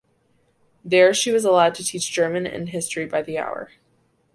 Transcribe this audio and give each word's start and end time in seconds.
There 0.83 1.13
she 1.13 1.29
was 1.31 1.45
allowed 1.45 1.75
to 1.75 1.83
teach 1.83 2.11
German 2.11 2.47
and 2.47 2.69
history 2.69 3.05
by 3.05 3.21
the 3.21 3.37
hour. 3.37 3.69